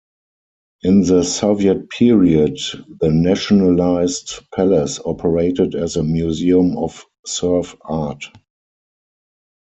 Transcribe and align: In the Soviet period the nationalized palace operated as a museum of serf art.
In 0.81 1.03
the 1.03 1.21
Soviet 1.21 1.87
period 1.91 2.57
the 3.01 3.11
nationalized 3.11 4.31
palace 4.49 4.99
operated 5.05 5.75
as 5.75 5.95
a 5.95 6.01
museum 6.01 6.75
of 6.75 7.05
serf 7.23 7.75
art. 7.81 8.25